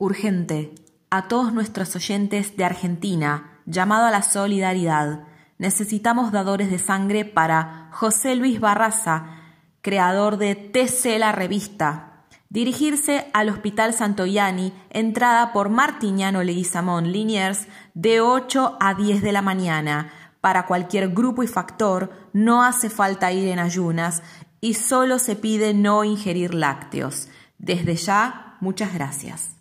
[0.00, 0.74] Urgente.
[1.10, 5.24] A todos nuestros oyentes de Argentina, llamado a la solidaridad.
[5.58, 9.26] Necesitamos dadores de sangre para José Luis Barraza,
[9.82, 12.24] creador de TC La Revista.
[12.48, 19.42] Dirigirse al Hospital Santoyani, entrada por Martiñano Leguizamón Liniers, de 8 a 10 de la
[19.42, 20.14] mañana.
[20.40, 24.22] Para cualquier grupo y factor, no hace falta ir en ayunas
[24.62, 27.28] y solo se pide no ingerir lácteos.
[27.58, 29.59] Desde ya, muchas gracias.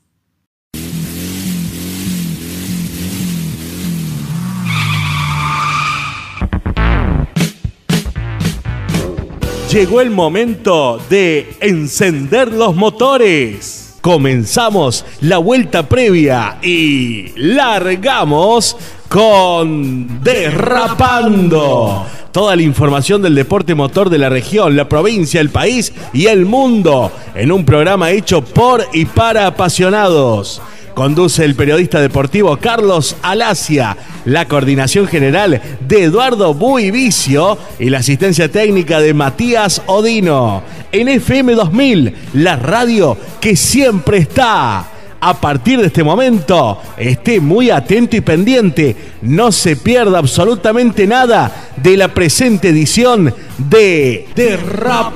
[9.71, 13.97] Llegó el momento de encender los motores.
[14.01, 18.75] Comenzamos la vuelta previa y largamos
[19.07, 22.03] con Derrapando.
[22.31, 26.47] Toda la información del deporte motor de la región, la provincia, el país y el
[26.47, 30.63] mundo en un programa hecho por y para apasionados.
[30.99, 38.51] Conduce el periodista deportivo Carlos Alacia, la coordinación general de Eduardo Buivicio y la asistencia
[38.51, 40.61] técnica de Matías Odino.
[40.91, 44.87] En FM 2000, la radio que siempre está.
[45.21, 48.93] A partir de este momento, esté muy atento y pendiente.
[49.21, 55.09] No se pierda absolutamente nada de la presente edición de Derrapando.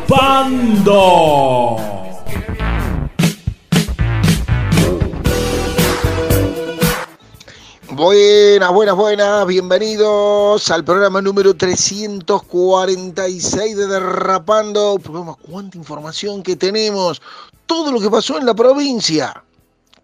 [7.95, 14.97] Buenas, buenas, buenas, bienvenidos al programa número 346 de Derrapando.
[14.97, 17.21] Programa, cuánta información que tenemos,
[17.67, 19.43] todo lo que pasó en la provincia.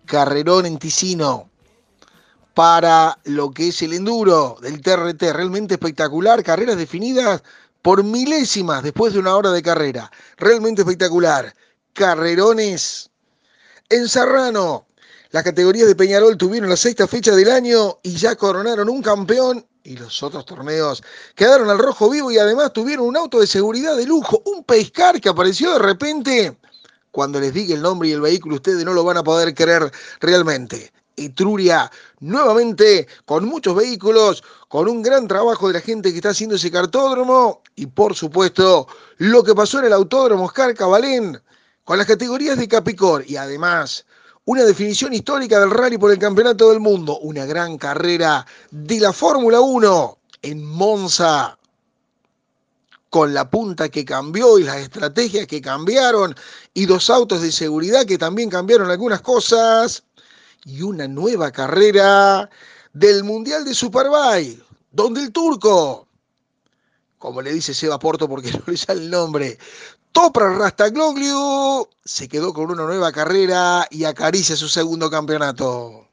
[0.06, 1.50] Carrerón en Ticino
[2.54, 7.42] para lo que es el enduro del TRT, realmente espectacular, carreras definidas
[7.82, 11.56] por milésimas después de una hora de carrera, realmente espectacular.
[11.94, 13.10] Carrerones
[13.90, 14.86] en Serrano,
[15.32, 19.64] las categorías de Peñarol tuvieron la sexta fecha del año y ya coronaron un campeón
[19.84, 21.04] y los otros torneos
[21.36, 25.22] quedaron al rojo vivo y además tuvieron un auto de seguridad de lujo, un pescar
[25.22, 26.58] que apareció de repente.
[27.12, 29.92] Cuando les diga el nombre y el vehículo ustedes no lo van a poder creer
[30.20, 30.92] realmente.
[31.16, 36.56] Etruria nuevamente con muchos vehículos, con un gran trabajo de la gente que está haciendo
[36.56, 38.88] ese cartódromo y por supuesto
[39.18, 41.40] lo que pasó en el autódromo Oscar Cabalén
[41.84, 44.06] con las categorías de Capicor y además
[44.50, 49.14] una definición histórica del rally por el Campeonato del Mundo, una gran carrera de la
[49.14, 51.56] Fórmula 1 en Monza,
[53.12, 56.34] con la punta que cambió y las estrategias que cambiaron,
[56.74, 60.02] y dos autos de seguridad que también cambiaron algunas cosas,
[60.66, 62.50] y una nueva carrera
[62.92, 66.08] del Mundial de Superbike, donde el turco,
[67.20, 69.60] como le dice Seba Porto porque no le sale el nombre,
[70.12, 76.08] Topra Rastaglogliu se quedó con una nueva carrera y acaricia su segundo campeonato.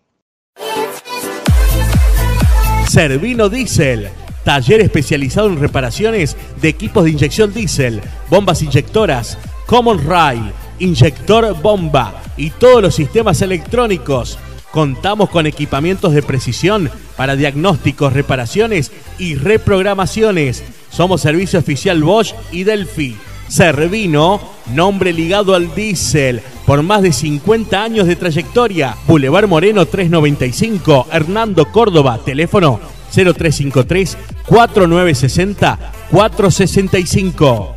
[2.89, 4.09] Servino Diesel,
[4.45, 12.23] taller especializado en reparaciones de equipos de inyección diésel, bombas inyectoras, Common Rail, inyector bomba
[12.37, 14.39] y todos los sistemas electrónicos.
[14.71, 20.63] Contamos con equipamientos de precisión para diagnósticos, reparaciones y reprogramaciones.
[20.91, 23.17] Somos servicio oficial Bosch y Delphi.
[23.49, 24.41] Servino,
[24.75, 28.97] nombre ligado al diésel, por más de 50 años de trayectoria.
[29.07, 32.81] Boulevard Moreno 395, Hernando Córdoba, teléfono
[33.13, 35.79] 0353 4960
[36.11, 37.77] 465.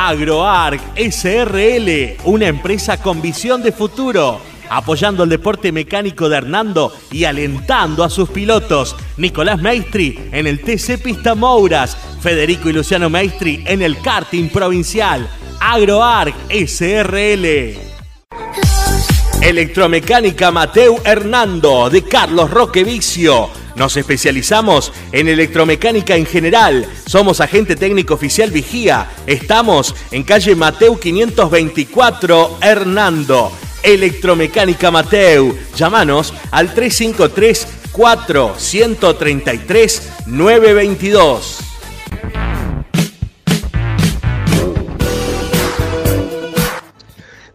[0.00, 7.24] AgroArc SRL, una empresa con visión de futuro apoyando el deporte mecánico de Hernando y
[7.24, 8.96] alentando a sus pilotos.
[9.16, 15.28] Nicolás Maestri en el TC Pista Mouras, Federico y Luciano Maestri en el karting provincial,
[15.60, 17.78] AgroArc SRL.
[19.40, 23.48] Electromecánica Mateu Hernando de Carlos Roque Vicio.
[23.76, 26.84] Nos especializamos en electromecánica en general.
[27.06, 29.08] Somos agente técnico oficial Vigía.
[29.26, 33.52] Estamos en calle Mateu 524 Hernando.
[33.94, 35.56] Electromecánica Mateu.
[35.74, 41.58] Llámanos al 353 4 133 922.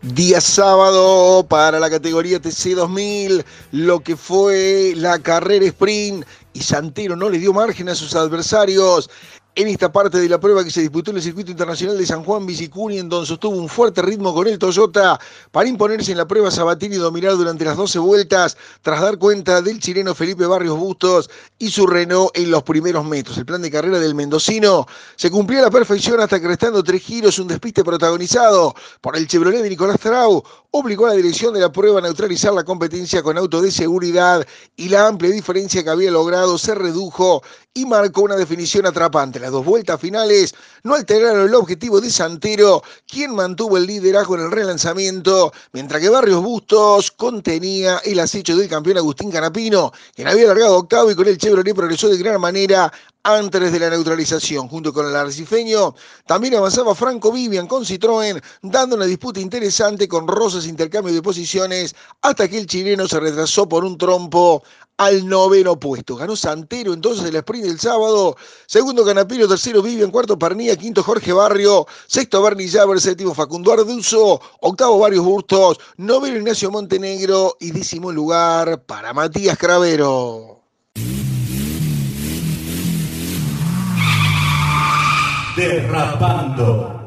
[0.01, 7.15] Día sábado para la categoría TC 2000, lo que fue la carrera sprint y Santero
[7.15, 9.09] no le dio margen a sus adversarios
[9.55, 12.23] en esta parte de la prueba que se disputó en el circuito internacional de San
[12.23, 15.19] Juan Bicicuni, en donde sostuvo un fuerte ritmo con el Toyota
[15.51, 19.61] para imponerse en la prueba Sabatini y dominar durante las 12 vueltas, tras dar cuenta
[19.61, 21.29] del chileno Felipe Barrios Bustos
[21.59, 23.37] y su Renault en los primeros metros.
[23.37, 27.03] El plan de carrera del mendocino se cumplió a la perfección hasta que restando tres
[27.03, 30.43] giros, un despiste protagonizado por el Chevrolet de Nicolás Trau
[30.75, 34.45] obligó a la dirección de la prueba a neutralizar la competencia con auto de seguridad
[34.75, 37.43] y la amplia diferencia que había logrado se redujo
[37.75, 39.42] y marcó una definición atrapante.
[39.43, 44.43] Las dos vueltas finales no alteraron el objetivo de Santero, quien mantuvo el liderazgo en
[44.43, 50.47] el relanzamiento, mientras que Barrios Bustos contenía el acecho del campeón Agustín Canapino, quien había
[50.47, 52.89] largado octavo y con el Chevrolet progresó de gran manera
[53.23, 54.67] antes de la neutralización.
[54.67, 60.27] Junto con el arcifeño, también avanzaba Franco Vivian con Citroën, dando una disputa interesante con
[60.27, 64.63] Rosas intercambio de posiciones, hasta que el chileno se retrasó por un trompo
[64.97, 66.15] al noveno puesto.
[66.15, 68.35] Ganó Santero entonces el sprint del sábado.
[68.67, 74.39] Segundo Canapino, tercero Vivian, cuarto Pernilla, quinto Jorge Barrio, sexto Bernie Javer, séptimo Facundo Arduzo,
[74.61, 80.62] octavo Varios Bustos, noveno Ignacio Montenegro y décimo lugar para Matías Cravero.
[85.55, 87.03] Derrapando.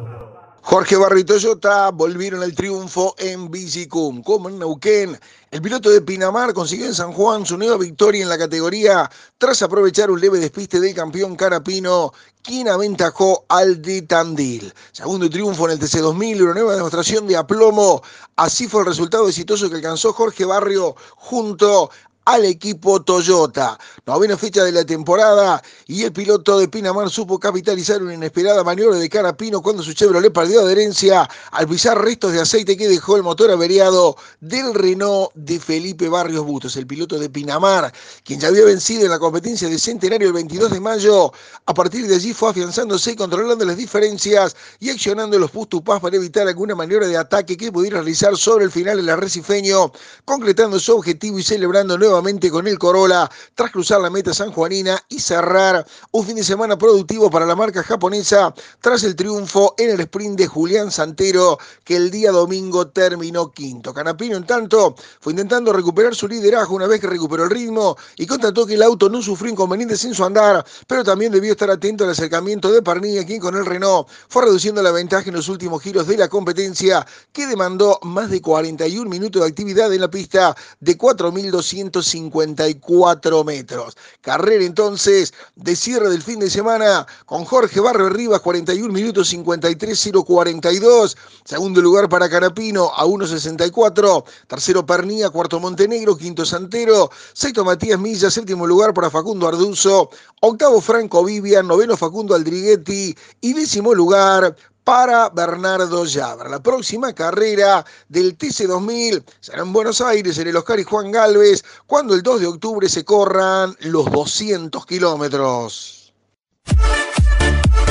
[0.63, 4.23] Jorge Barrio y Toyota volvieron al triunfo en Bicicum.
[4.23, 5.19] Como en Neuquén,
[5.51, 9.63] el piloto de Pinamar consiguió en San Juan su nueva victoria en la categoría tras
[9.63, 12.13] aprovechar un leve despiste del campeón Carapino,
[12.43, 14.73] quien aventajó al de Tandil.
[14.93, 18.03] Segundo triunfo en el TC2000, una nueva demostración de aplomo.
[18.37, 21.91] Así fue el resultado exitoso que alcanzó Jorge Barrio junto
[22.27, 23.79] al equipo Toyota.
[24.05, 28.99] Novena fecha de la temporada y el piloto de Pinamar supo capitalizar una inesperada maniobra
[28.99, 33.23] de Carapino cuando su Chevrolet perdió adherencia al pisar restos de aceite que dejó el
[33.23, 37.93] motor averiado del Renault de Felipe Barrios Bustos, el piloto de Pinamar,
[38.25, 41.33] quien ya había vencido en la competencia de Centenario el 22 de mayo.
[41.67, 46.17] A partir de allí fue afianzándose y controlando las diferencias y accionando los pustupás para
[46.17, 49.93] evitar alguna maniobra de ataque que pudiera realizar sobre el final el arrecifeño,
[50.25, 52.16] concretando su objetivo y celebrando nuevamente
[52.51, 57.31] con el Corolla tras cruzar la meta sanjuanina y cerrar un fin de semana productivo
[57.31, 62.11] para la marca japonesa tras el triunfo en el sprint de Julián Santero que el
[62.11, 63.93] día domingo terminó quinto.
[63.93, 68.27] Canapino en tanto fue intentando recuperar su liderazgo una vez que recuperó el ritmo y
[68.27, 72.05] constató que el auto no sufrió inconvenientes en su andar, pero también debió estar atento
[72.05, 75.83] al acercamiento de Parnilla quien con el Renault fue reduciendo la ventaja en los últimos
[75.83, 80.57] giros de la competencia que demandó más de 41 minutos de actividad en la pista
[80.81, 83.97] de 4.200 54 metros.
[84.21, 90.13] Carrera entonces de cierre del fin de semana con Jorge Barrio Rivas, 41 minutos 53
[90.25, 91.17] 042.
[91.45, 94.25] Segundo lugar para Carapino a 1.64.
[94.47, 97.11] Tercero Pernía, cuarto Montenegro, quinto Santero.
[97.33, 100.11] Sexto Matías Milla, séptimo lugar para Facundo Arduzo.
[100.41, 104.57] Octavo Franco Vivian, noveno Facundo Aldriguetti y décimo lugar
[104.87, 106.49] para Bernardo Llabra.
[106.49, 111.65] La próxima carrera del TC2000 será en Buenos Aires, en el Oscar y Juan Galvez,
[111.89, 116.13] cuando el 2 de octubre se corran los 200 kilómetros.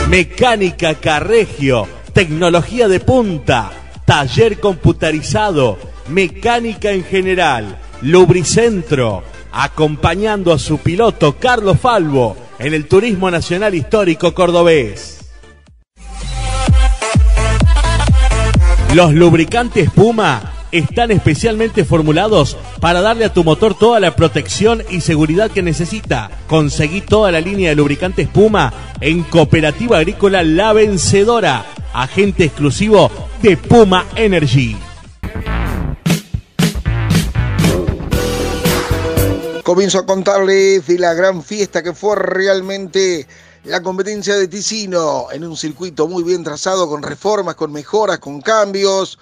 [0.08, 3.74] Mecánica Carregio, tecnología de punta,
[4.06, 5.78] taller computarizado,
[6.08, 9.22] mecánica en general, lubricentro,
[9.52, 15.25] acompañando a su piloto Carlos Falvo en el Turismo Nacional Histórico Cordobés.
[18.96, 25.02] Los lubricantes Puma están especialmente formulados para darle a tu motor toda la protección y
[25.02, 26.32] seguridad que necesita.
[26.48, 28.72] Conseguí toda la línea de lubricantes Puma
[29.02, 33.12] en Cooperativa Agrícola La Vencedora, agente exclusivo
[33.42, 34.78] de Puma Energy.
[39.64, 43.28] Comienzo a contarles de la gran fiesta que fue realmente
[43.66, 48.42] la competencia de Ticino en un circuito muy bien trazado, con reformas, con mejoras, con
[48.42, 49.18] cambios.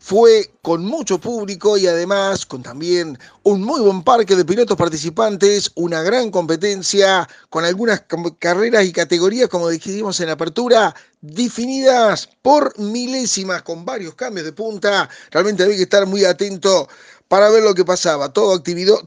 [0.00, 5.72] Fue con mucho público y además con también un muy buen parque de pilotos participantes,
[5.74, 8.04] una gran competencia con algunas
[8.38, 15.08] carreras y categorías, como dijimos en apertura, definidas por milésimas, con varios cambios de punta.
[15.32, 16.88] Realmente había que estar muy atento
[17.26, 18.32] para ver lo que pasaba.
[18.32, 18.62] Todo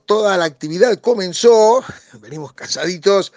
[0.05, 1.81] toda la actividad comenzó,
[2.19, 3.31] venimos casaditos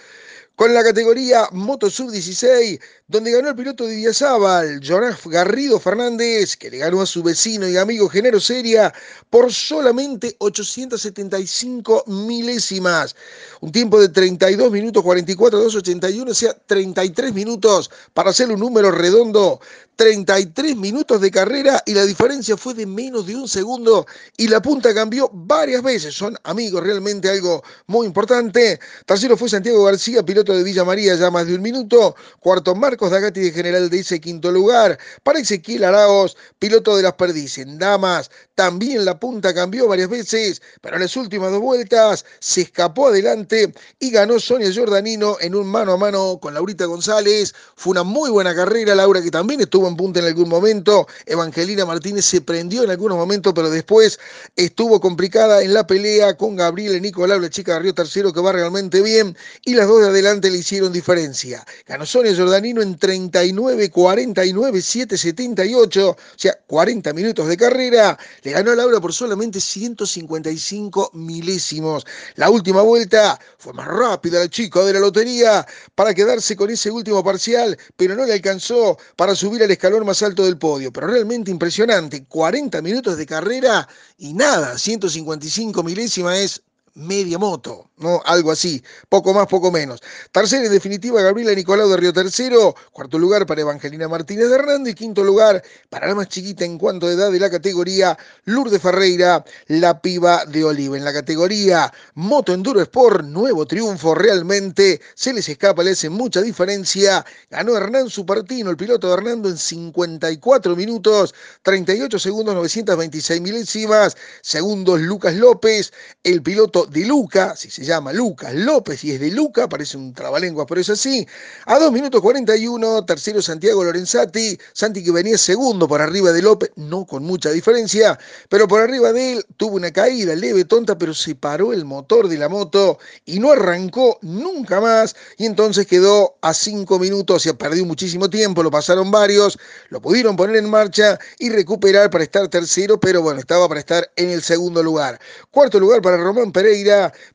[0.56, 6.56] con la categoría Moto Sub 16 donde ganó el piloto de Villazábal, Jonás Garrido Fernández,
[6.56, 8.94] que le ganó a su vecino y amigo Genero Seria
[9.28, 13.14] por solamente 875 milésimas.
[13.60, 18.90] Un tiempo de 32 minutos 44, 281, o sea, 33 minutos para hacer un número
[18.90, 19.60] redondo.
[19.96, 24.06] 33 minutos de carrera y la diferencia fue de menos de un segundo
[24.36, 26.14] y la punta cambió varias veces.
[26.14, 28.80] Son amigos, realmente algo muy importante.
[29.06, 32.16] Tercero fue Santiago García, piloto de Villa María, ya más de un minuto.
[32.40, 34.96] Cuarto, Marcos Dagati de General ese quinto lugar.
[35.24, 37.66] Para Ezequiel Araos, piloto de las Perdices.
[37.76, 43.08] Damas, también la punta cambió varias veces, pero en las últimas dos vueltas se escapó
[43.08, 47.52] adelante y ganó Sonia Giordanino en un mano a mano con Laurita González.
[47.74, 51.08] Fue una muy buena carrera, Laura que también estuvo en punta en algún momento.
[51.26, 54.20] Evangelina Martínez se prendió en algunos momentos, pero después
[54.54, 58.52] estuvo complicada en la pelea con Gabriela Nicolau, la chica de Río Tercero, que va
[58.52, 59.36] realmente bien.
[59.64, 61.66] Y las dos de adelante le hicieron diferencia.
[61.86, 68.18] Ganó Sonia Jordanino en 39, 49, 7, 78, o sea, 40 minutos de carrera.
[68.42, 72.06] Le ganó a Laura por solamente 155 milésimos.
[72.36, 76.90] La última vuelta fue más rápida el chico de la lotería para quedarse con ese
[76.90, 80.92] último parcial, pero no le alcanzó para subir al escalón más alto del podio.
[80.92, 83.88] Pero realmente impresionante, 40 minutos de carrera
[84.18, 86.62] y nada, 155 milésimas es
[86.94, 88.22] media moto, ¿no?
[88.24, 90.00] Algo así, poco más, poco menos.
[90.32, 92.74] Tercera en definitiva, Gabriela Nicolau de Río Tercero.
[92.92, 94.88] Cuarto lugar para Evangelina Martínez de Hernando.
[94.88, 98.80] Y quinto lugar para la más chiquita en cuanto a edad de la categoría, Lourdes
[98.80, 100.96] Ferreira, la piba de Oliva.
[100.96, 105.00] En la categoría Moto Enduro Sport, nuevo triunfo realmente.
[105.14, 107.24] Se les escapa, le hace mucha diferencia.
[107.50, 114.16] Ganó Hernán Supertino, el piloto de Hernando, en 54 minutos, 38 segundos, 926 milésimas.
[114.42, 119.30] Segundos, Lucas López, el piloto de Luca, si se llama Lucas López y es de
[119.30, 121.26] Luca, parece un trabalengua, pero es así.
[121.66, 126.70] A 2 minutos 41, tercero Santiago Lorenzati, Santi que venía segundo por arriba de López,
[126.76, 131.14] no con mucha diferencia, pero por arriba de él tuvo una caída leve, tonta, pero
[131.14, 136.36] se paró el motor de la moto y no arrancó nunca más y entonces quedó
[136.40, 141.18] a 5 minutos, y perdió muchísimo tiempo, lo pasaron varios, lo pudieron poner en marcha
[141.38, 145.20] y recuperar para estar tercero, pero bueno, estaba para estar en el segundo lugar.
[145.50, 146.52] Cuarto lugar para Román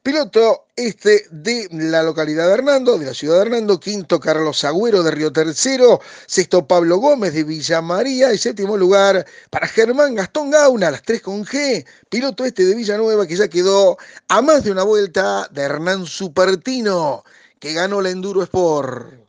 [0.04, 5.02] Piloto este de la localidad de Hernando, de la ciudad de Hernando, quinto Carlos Agüero
[5.02, 10.52] de Río Tercero, sexto Pablo Gómez de Villa María y séptimo lugar para Germán Gastón
[10.52, 14.72] Gauna, las tres con G, piloto este de Villanueva que ya quedó a más de
[14.72, 17.24] una vuelta de Hernán Supertino,
[17.60, 19.20] que ganó la Enduro Sport.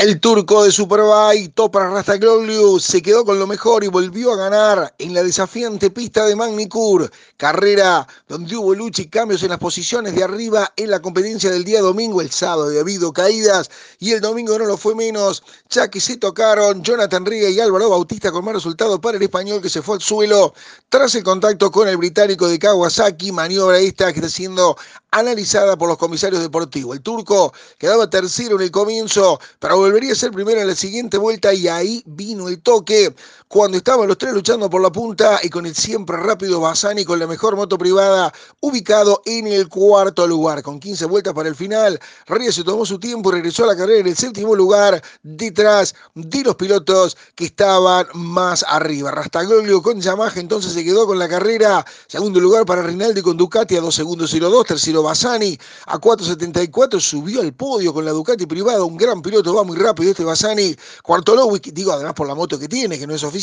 [0.00, 4.94] El turco de Superbike, Topra Rastagloglu, se quedó con lo mejor y volvió a ganar
[4.96, 7.10] en la desafiante pista de Magnicur.
[7.36, 11.64] Carrera donde hubo lucha y cambios en las posiciones de arriba en la competencia del
[11.64, 12.22] día domingo.
[12.22, 16.16] El sábado había habido caídas y el domingo no lo fue menos, ya que se
[16.16, 19.96] tocaron Jonathan Riga y Álvaro Bautista con más resultado para el español que se fue
[19.96, 20.54] al suelo
[20.88, 23.32] tras el contacto con el británico de Kawasaki.
[23.32, 24.78] Maniobra esta que está siendo
[25.10, 26.96] analizada por los comisarios deportivos.
[26.96, 31.18] El turco quedaba tercero en el comienzo, pero volvería a ser primero en la siguiente
[31.18, 33.12] vuelta y ahí vino el toque
[33.48, 37.18] cuando estaban los tres luchando por la punta y con el siempre rápido Bassani con
[37.18, 40.62] la mejor moto privada ubicado en el cuarto lugar.
[40.62, 43.76] Con 15 vueltas para el final, Ríos se tomó su tiempo y regresó a la
[43.76, 49.10] carrera en el séptimo lugar detrás de los pilotos que estaban más arriba.
[49.10, 51.84] Rastaglio con Yamaha entonces se quedó con la carrera.
[52.06, 54.66] Segundo lugar para Rinaldi con Ducati a 2 segundos 02.
[54.66, 58.84] Tercero Bassani a 4.74 subió al podio con la Ducati privada.
[58.84, 60.76] Un gran piloto, va muy rápido este Bassani.
[61.02, 63.40] Cuarto Lowick, digo además por la moto que tiene, que no es oficial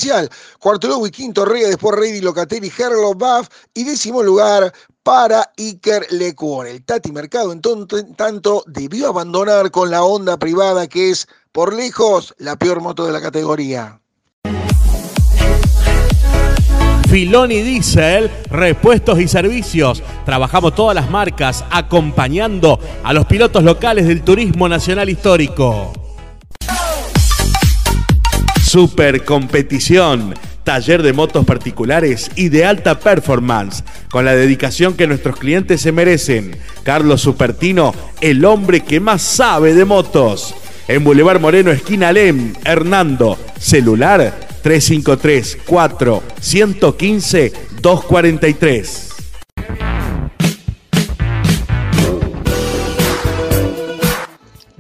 [0.60, 6.67] Cuarto lugar, quinto Rey, después Reidy Locatelli, Herlo Buff y décimo lugar para Iker Lecuor.
[6.67, 7.62] El Tati Mercado en
[8.15, 13.12] tanto debió abandonar con la onda privada que es por lejos la peor moto de
[13.12, 14.00] la categoría.
[17.10, 20.03] Filoni Diesel, repuestos y servicios.
[20.25, 25.94] Trabajamos todas las marcas acompañando a los pilotos locales del turismo nacional histórico.
[28.68, 30.34] Super competición.
[30.66, 33.82] Taller de motos particulares y de alta performance,
[34.12, 36.58] con la dedicación que nuestros clientes se merecen.
[36.84, 40.54] Carlos Supertino, el hombre que más sabe de motos.
[40.90, 43.38] En Boulevard Moreno, esquina Lem, Hernando.
[43.58, 49.08] Celular 353 4 115 243.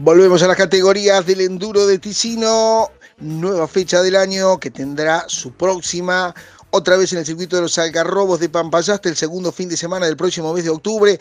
[0.07, 5.51] Volvemos a las categorías del enduro de Ticino nueva fecha del año que tendrá su
[5.51, 6.33] próxima
[6.69, 10.05] otra vez en el circuito de los Algarrobos de Pampayaste el segundo fin de semana
[10.05, 11.19] del próximo mes de octubre.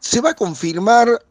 [0.00, 1.22] Se va a confirmar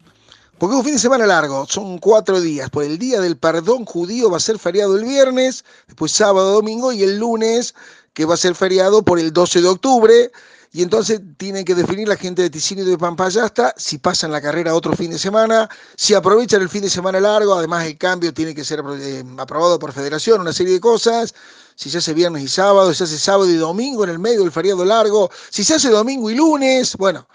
[0.57, 2.69] porque es un fin de semana largo, son cuatro días.
[2.71, 6.91] Por el día del perdón judío va a ser feriado el viernes, después sábado, domingo
[6.91, 7.75] y el lunes,
[8.13, 10.31] que va a ser feriado por el 12 de octubre.
[10.77, 14.39] Y entonces tienen que definir la gente de Ticino y de Pampayasta si pasan la
[14.39, 18.31] carrera otro fin de semana, si aprovechan el fin de semana largo, además el cambio
[18.31, 21.33] tiene que ser eh, aprobado por federación, una serie de cosas
[21.73, 24.41] si se hace viernes y sábado, si se hace sábado y domingo en el medio
[24.41, 27.27] del feriado largo, si se hace domingo y lunes, bueno,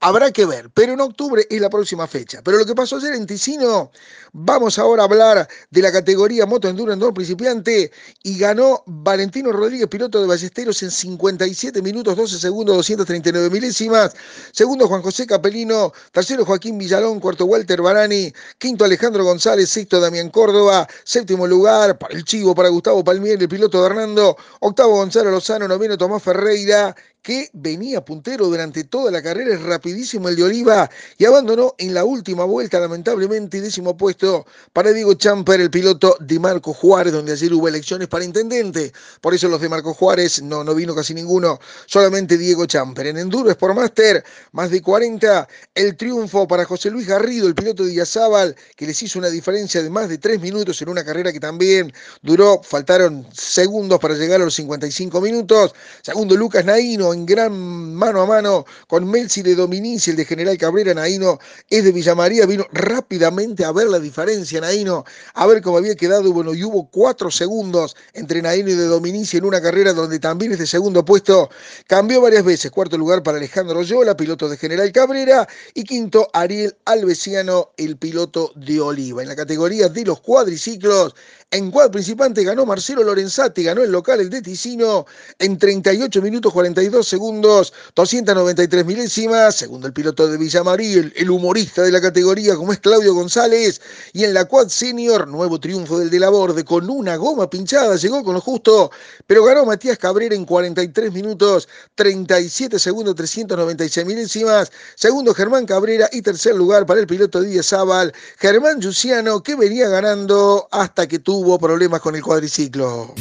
[0.00, 2.42] Habrá que ver, pero en octubre es la próxima fecha.
[2.44, 3.90] Pero lo que pasó ayer en Ticino,
[4.32, 7.90] vamos ahora a hablar de la categoría Moto Enduro Enduro Principiante
[8.22, 14.14] y ganó Valentino Rodríguez, piloto de Ballesteros, en 57 minutos, 12 segundos, 239 milésimas.
[14.52, 20.28] Segundo Juan José Capelino, tercero Joaquín Villalón, cuarto Walter Barani, quinto Alejandro González, sexto Damián
[20.28, 25.30] Córdoba, séptimo lugar para el Chivo, para Gustavo Palmier, el piloto de Hernando, octavo Gonzalo
[25.30, 30.44] Lozano, noveno Tomás Ferreira que venía puntero durante toda la carrera, es rapidísimo el de
[30.44, 36.18] Oliva y abandonó en la última vuelta, lamentablemente, décimo puesto para Diego Champer, el piloto
[36.20, 38.92] de Marco Juárez, donde ayer hubo elecciones para intendente.
[39.22, 43.06] Por eso los de Marco Juárez no, no vino casi ninguno, solamente Diego Champer.
[43.06, 47.94] En Enduro Sportmaster, más de 40, el triunfo para José Luis Garrido, el piloto de
[47.94, 51.40] Iazabal, que les hizo una diferencia de más de tres minutos en una carrera que
[51.40, 51.90] también
[52.20, 55.74] duró, faltaron segundos para llegar a los 55 minutos.
[56.02, 60.58] Segundo, Lucas Naino en gran mano a mano con Melzi de Dominici, el de General
[60.58, 61.38] Cabrera, Naino
[61.70, 65.04] es de Villamaría, vino rápidamente a ver la diferencia, Naino,
[65.34, 69.38] a ver cómo había quedado, bueno, y hubo cuatro segundos entre Naino y de Dominici
[69.38, 71.48] en una carrera donde también este segundo puesto
[71.86, 76.76] cambió varias veces, cuarto lugar para Alejandro Yola, piloto de General Cabrera, y quinto Ariel
[76.84, 79.22] Alvesiano, el piloto de Oliva.
[79.22, 81.14] En la categoría de los cuadriciclos,
[81.50, 85.06] en cuad principante ganó Marcelo Lorenzati, ganó el local el de Ticino
[85.38, 91.92] en 38 minutos 42 segundos, 293 milésimas, segundo el piloto de Villamarí, el, humorista de
[91.92, 93.80] la categoría como es Claudio González,
[94.12, 97.96] y en la quad senior, nuevo triunfo del de la borde con una goma pinchada,
[97.96, 98.90] llegó con lo justo,
[99.26, 106.22] pero ganó Matías Cabrera en 43 minutos 37 segundos 396 milésimas, segundo Germán Cabrera y
[106.22, 111.58] tercer lugar para el piloto Díaz Zaval, Germán Luciano que venía ganando hasta que tuvo
[111.58, 113.14] problemas con el cuadriciclo.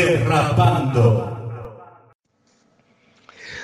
[0.00, 1.30] Derrapando.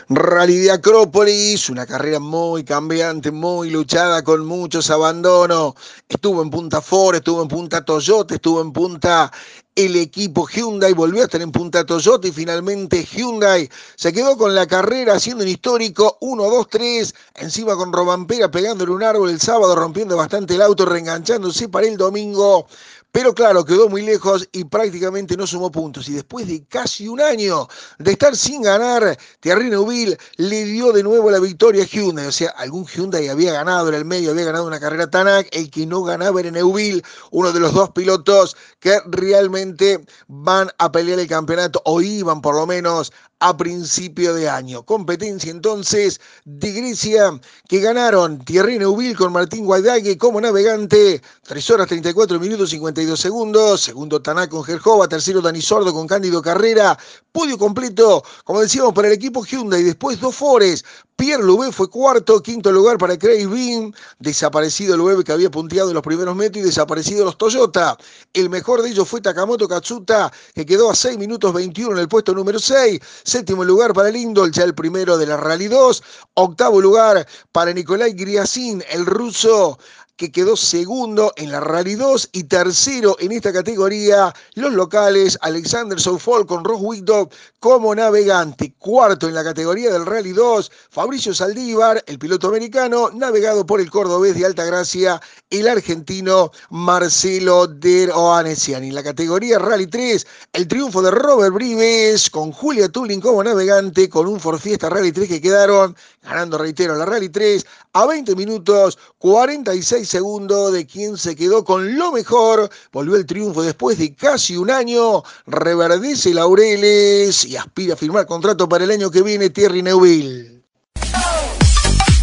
[0.09, 5.75] Rally de Acrópolis, una carrera muy cambiante, muy luchada, con muchos abandonos.
[6.09, 9.33] Estuvo en punta Ford, estuvo en punta Toyota, estuvo en punta
[9.77, 14.55] el equipo Hyundai, volvió a estar en punta Toyota y finalmente Hyundai se quedó con
[14.55, 19.41] la carrera haciendo un histórico 1, 2, 3, encima con Robampera pegándole un árbol el
[19.41, 22.67] sábado, rompiendo bastante el auto, reenganchándose para el domingo
[23.13, 26.07] pero claro, quedó muy lejos y prácticamente no sumó puntos.
[26.09, 27.67] Y después de casi un año
[27.99, 32.27] de estar sin ganar, Thierry Neuville le dio de nuevo la victoria a Hyundai.
[32.27, 35.49] O sea, algún Hyundai había ganado en el medio, había ganado una carrera Tanak.
[35.53, 40.93] El que no ganaba era Neuville, uno de los dos pilotos que realmente van a
[40.93, 44.83] pelear el campeonato o iban por lo menos a principio de año.
[44.85, 51.89] Competencia entonces de Grecia que ganaron Thierry Neuville con Martín Guaidague como navegante, 3 horas
[51.89, 56.99] 34 minutos 52 segundos, segundo Taná con Gerjova, tercero Dani Sordo con Cándido Carrera,
[57.33, 60.85] podio completo, como decíamos, para el equipo Hyundai, después dos Fores,
[61.17, 65.95] Pierre Loubet fue cuarto, quinto lugar para Craig Bean, desaparecido Loubet que había punteado en
[65.95, 67.97] los primeros metros y desaparecido los Toyota.
[68.35, 72.09] El mejor de ellos fue Takamoto Katsuta, que quedó a 6 minutos 21 en el
[72.09, 73.01] puesto número 6.
[73.27, 76.01] Séptimo lugar para Lindol, ya el primero de la Rally 2.
[76.35, 79.81] Octavo lugar para Nikolai Griasin, el ruso,
[80.17, 86.01] que quedó segundo en la Rally 2 y tercero en esta categoría los locales Alexander
[86.01, 92.03] Soufol con Ross Wigdop como navegante, cuarto en la categoría del Rally 2 Fabricio Saldívar,
[92.07, 98.85] el piloto americano, navegado por el cordobés de Alta Gracia, el argentino Marcelo Der Oanesian.
[98.85, 104.09] En la categoría Rally 3, el triunfo de Robert Brives con Julia Tulin como navegante
[104.09, 108.35] con un Ford Fiesta Rally 3 que quedaron ganando, reitero, la Rally 3 a 20
[108.35, 112.71] minutos 46 segundo de quien se quedó con lo mejor.
[112.93, 115.23] Volvió el triunfo después de casi un año.
[115.47, 120.63] Reverdece Laureles y aspira a firmar contrato para el año que viene Thierry Neuville.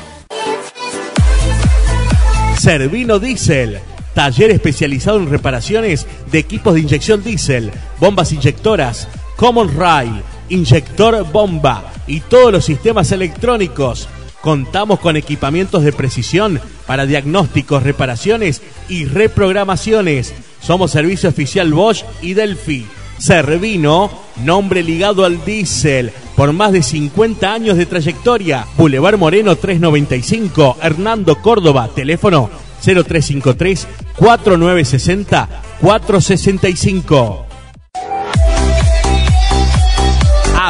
[2.59, 3.81] Servino Diesel
[4.15, 11.93] Taller especializado en reparaciones de equipos de inyección diésel, bombas inyectoras, Common Rail, inyector bomba
[12.07, 14.09] y todos los sistemas electrónicos.
[14.41, 20.35] Contamos con equipamientos de precisión para diagnósticos, reparaciones y reprogramaciones.
[20.61, 22.87] Somos servicio oficial Bosch y Delphi.
[23.19, 24.11] Servino,
[24.45, 28.67] nombre ligado al diésel, por más de 50 años de trayectoria.
[28.77, 32.51] Boulevard Moreno 395, Hernando Córdoba, teléfono
[32.83, 35.49] 0353 4960
[35.81, 37.52] 465.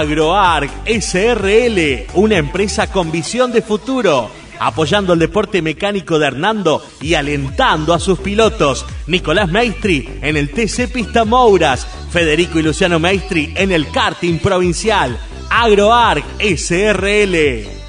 [0.03, 7.15] AgroArc SRL, una empresa con visión de futuro, apoyando el deporte mecánico de Hernando y
[7.15, 8.85] alentando a sus pilotos.
[9.07, 15.17] Nicolás Maestri en el TC Pista Mouras, Federico y Luciano Maestri en el karting provincial.
[15.51, 17.82] AgroArc SRL.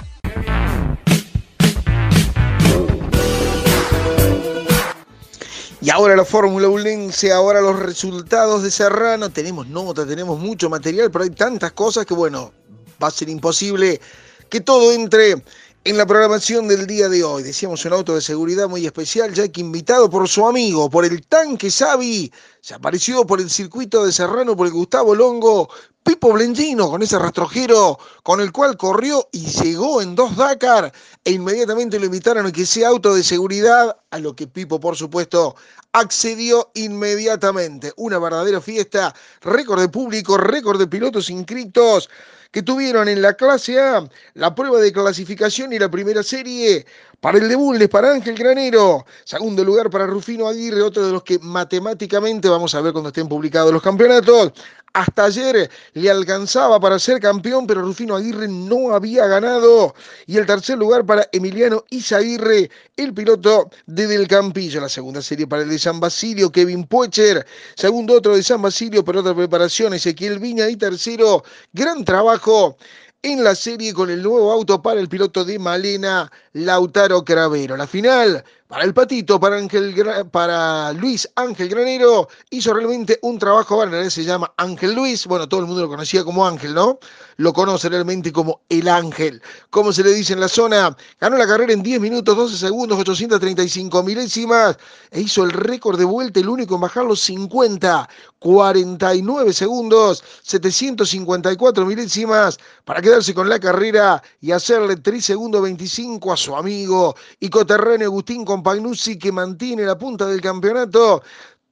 [5.84, 9.30] Y ahora la Fórmula Ulense, ahora los resultados de Serrano.
[9.32, 12.54] Tenemos nota, tenemos mucho material, pero hay tantas cosas que, bueno,
[13.04, 14.00] va a ser imposible
[14.48, 15.44] que todo entre
[15.84, 17.44] en la programación del día de hoy.
[17.44, 21.22] Decíamos un auto de seguridad muy especial, ya que invitado por su amigo, por el
[21.28, 22.32] tanque Xavi,
[22.64, 25.70] se apareció por el circuito de Serrano, por el Gustavo Longo,
[26.02, 30.90] Pipo Blendino, con ese rastrojero con el cual corrió y llegó en dos Dakar
[31.26, 34.96] e inmediatamente lo invitaron a que sea auto de seguridad, a lo que Pipo por
[34.96, 35.58] supuesto
[35.92, 37.92] accedió inmediatamente.
[37.98, 42.10] Una verdadera fiesta, récord de público, récord de pilotos inscritos
[42.54, 46.86] que tuvieron en la clase A la prueba de clasificación y la primera serie
[47.24, 49.06] para el de Bulnes, para Ángel Granero.
[49.24, 53.30] Segundo lugar para Rufino Aguirre, otro de los que matemáticamente, vamos a ver cuando estén
[53.30, 54.52] publicados los campeonatos,
[54.92, 59.96] hasta ayer le alcanzaba para ser campeón, pero Rufino Aguirre no había ganado.
[60.28, 64.82] Y el tercer lugar para Emiliano Izaguirre, el piloto de Del Campillo.
[64.82, 67.46] La segunda serie para el de San Basilio, Kevin Poecher.
[67.78, 70.68] Segundo otro de San Basilio, pero otra preparación, Ezequiel Viña.
[70.70, 72.76] Y tercero, gran trabajo
[73.24, 77.78] en la serie con el nuevo auto para el piloto de Malena, Lautaro Cravero.
[77.78, 84.24] La final para el Patito, para, Luis Ángel Granero, hizo realmente un trabajo, bueno, se
[84.24, 86.98] llama Ángel Luis, bueno, todo el mundo lo conocía como Ángel, ¿no?
[87.38, 91.46] Lo conoce realmente como el Ángel, como se le dice en la zona, ganó la
[91.46, 94.76] carrera en 10 minutos, 12 segundos, 835 milésimas,
[95.12, 98.10] e hizo el récord de vuelta, el único en bajar los 50,
[98.40, 106.38] 49 segundos, 754 milésimas, para quedarse con la carrera y hacerle 3 segundos 25 a
[106.38, 111.22] su amigo y coterráneo Agustín Pagnucci que mantiene la punta del campeonato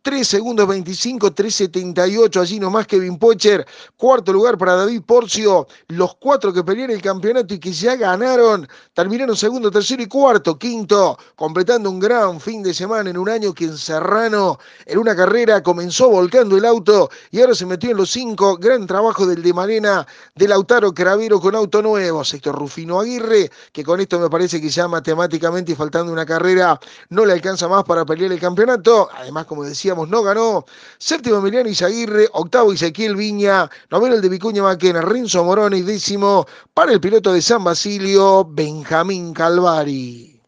[0.03, 6.51] 3 segundos 25, 3.78, allí nomás Kevin Pocher, cuarto lugar para David Porcio, los cuatro
[6.51, 11.91] que pelearon el campeonato y que ya ganaron, terminaron segundo, tercero y cuarto, quinto, completando
[11.91, 16.09] un gran fin de semana en un año que en Serrano, en una carrera, comenzó
[16.09, 20.07] volcando el auto y ahora se metió en los cinco, gran trabajo del de Marena,
[20.33, 24.69] de Lautaro Cravero con auto nuevo, sexto Rufino Aguirre, que con esto me parece que
[24.69, 29.45] ya matemáticamente y faltando una carrera no le alcanza más para pelear el campeonato, además
[29.45, 30.65] como decía, no ganó.
[30.97, 36.45] Séptimo Emiliano Izaguirre, octavo Ezequiel Viña, noveno el de Vicuña Maquena, Renzo Morón y décimo
[36.73, 40.41] para el piloto de San Basilio, Benjamín Calvari.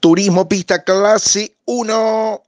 [0.00, 2.42] Turismo Pista Clase 1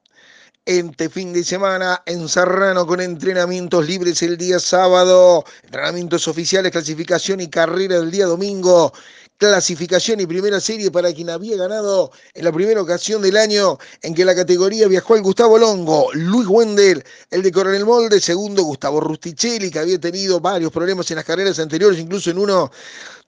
[0.66, 7.40] este fin de semana en Serrano con entrenamientos libres el día sábado, entrenamientos oficiales, clasificación
[7.40, 8.92] y carrera el día domingo
[9.40, 14.14] clasificación y primera serie para quien había ganado en la primera ocasión del año en
[14.14, 19.00] que la categoría viajó el Gustavo Longo, Luis Wendel, el de Coronel Molde, segundo Gustavo
[19.00, 22.70] Rusticelli, que había tenido varios problemas en las carreras anteriores, incluso en uno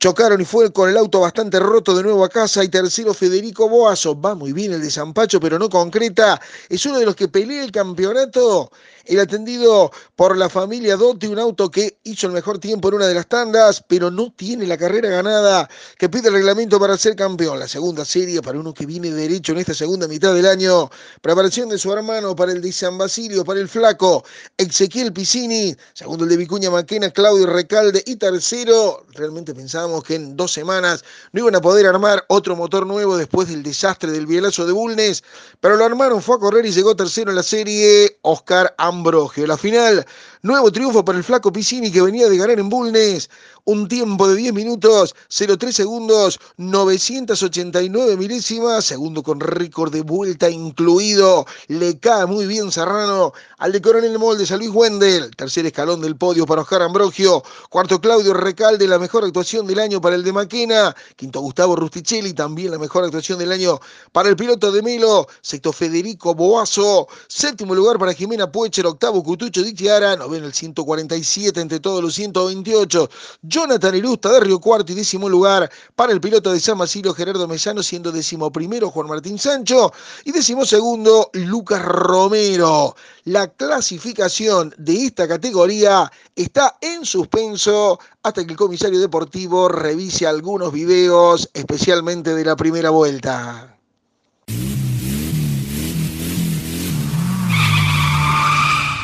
[0.03, 3.69] chocaron y fue con el auto bastante roto de nuevo a casa, y tercero Federico
[3.69, 7.29] Boazo, va muy bien el de Zampacho, pero no concreta, es uno de los que
[7.29, 8.73] pelea el campeonato.
[9.05, 13.07] El atendido por la familia Dotti, un auto que hizo el mejor tiempo en una
[13.09, 17.17] de las tandas, pero no tiene la carrera ganada que pide el reglamento para ser
[17.17, 17.59] campeón.
[17.59, 20.89] La segunda serie para uno que viene derecho en esta segunda mitad del año.
[21.21, 24.25] Preparación de su hermano para el de San Basilio, para el flaco
[24.57, 28.05] Ezequiel Piscini, segundo el de Vicuña Maquena, Claudio Recalde.
[28.07, 29.53] Y tercero, realmente
[30.01, 34.11] que en dos semanas no iban a poder armar otro motor nuevo después del desastre
[34.13, 35.23] del bielazo de Bulnes,
[35.61, 39.47] pero lo armaron, fue a correr y llegó tercero en la serie Oscar Ambrogio.
[39.47, 40.07] La final,
[40.43, 43.29] nuevo triunfo para el flaco Piscini que venía de ganar en Bulnes,
[43.65, 51.47] un tiempo de 10 minutos, 03 segundos, 989 milésimas, segundo con récord de vuelta incluido,
[51.69, 56.17] le cae muy bien Serrano al de Coronel Moldes, a Luis Wendel, tercer escalón del
[56.17, 60.33] podio para Oscar Ambrogio, cuarto Claudio Recalde, la mejor actuación del año para el de
[60.33, 63.79] Maquena, quinto Gustavo Rusticelli, también la mejor actuación del año
[64.11, 69.63] para el piloto de Melo, sexto Federico Boazo, séptimo lugar para Jimena Puecher, octavo Cutucho
[69.63, 73.09] Dichiara, noveno el 147 entre todos los 128,
[73.53, 77.47] Jonathan Irusta de Río Cuarto y décimo lugar para el piloto de San Basilio Gerardo
[77.47, 79.93] Mellano, siendo décimo primero Juan Martín Sancho
[80.25, 82.97] y décimo segundo Lucas Romero.
[83.25, 90.73] La clasificación de esta categoría está en suspenso hasta que el comisario deportivo revise algunos
[90.73, 93.77] videos, especialmente de la primera vuelta.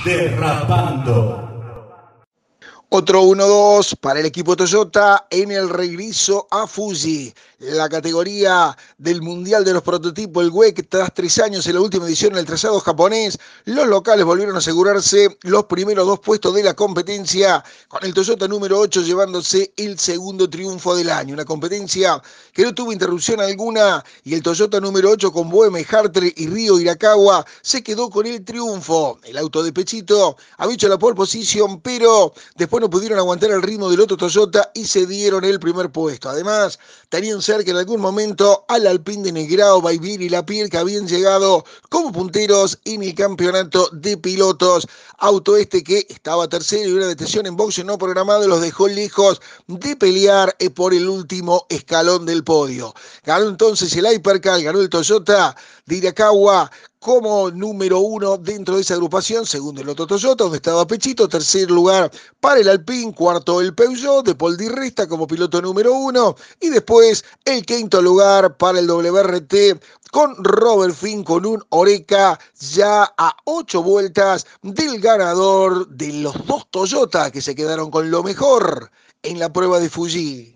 [0.06, 1.58] Derrapando.
[2.90, 9.64] Otro 1-2 para el equipo Toyota en el regreso a Fuji la categoría del Mundial
[9.64, 12.79] de los Prototipos, el WEC, tras tres años en la última edición en el trazado
[12.79, 18.14] japonés, los locales volvieron a asegurarse los primeros dos puestos de la competencia, con el
[18.14, 21.35] Toyota número 8 llevándose el segundo triunfo del año.
[21.35, 26.33] Una competencia que no tuvo interrupción alguna y el Toyota número 8 con Boeme, Hartre
[26.37, 29.18] y Río Irakawa se quedó con el triunfo.
[29.25, 33.62] El auto de Pechito había hecho la pole position, pero después no pudieron aguantar el
[33.62, 36.29] ritmo del otro Toyota y se dieron el primer puesto.
[36.29, 41.08] Además, tenían que en algún momento al Alpine de Negrao, Baibir y Lapierre que habían
[41.08, 44.87] llegado como punteros en el campeonato de pilotos.
[45.16, 49.40] Auto este que estaba tercero y una detención en boxe no programado los dejó lejos
[49.66, 52.94] de pelear eh, por el último escalón del podio.
[53.24, 55.56] Ganó entonces el Hypercar, ganó el Toyota
[55.87, 60.87] de Irakawa como número uno dentro de esa agrupación, segundo el otro Toyota, donde estaba
[60.87, 65.62] Pechito, tercer lugar para el Alpine, cuarto el Peugeot de Paul Di Resta como piloto
[65.62, 69.80] número uno, y después el quinto lugar para el WRT
[70.11, 76.66] con Robert Finn con un Oreca ya a ocho vueltas del ganador de los dos
[76.70, 78.90] Toyota que se quedaron con lo mejor
[79.22, 80.54] en la prueba de Fuji.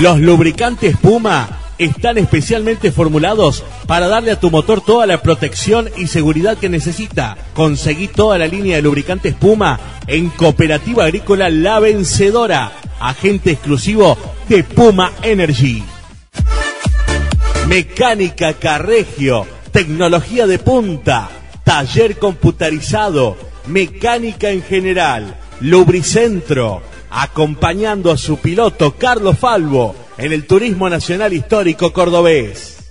[0.00, 6.06] Los lubricantes Puma están especialmente formulados para darle a tu motor toda la protección y
[6.06, 7.36] seguridad que necesita.
[7.54, 14.16] Conseguí toda la línea de lubricantes Puma en Cooperativa Agrícola La Vencedora, agente exclusivo
[14.48, 15.82] de Puma Energy.
[17.68, 21.30] Mecánica Carregio, tecnología de punta,
[21.64, 26.82] taller computarizado, mecánica en general, lubricentro,
[27.12, 32.81] acompañando a su piloto Carlos Falvo en el Turismo Nacional Histórico Cordobés.